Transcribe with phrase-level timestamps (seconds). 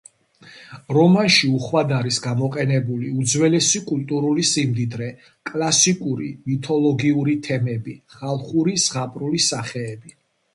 [0.95, 5.11] რომანში უხვად არის გამოყენებული უძველესი კულტურული სიმდიდრე:
[5.51, 10.17] კლასიკური მითოლოგიური თემები, ხალხური ზღაპრული სახეები.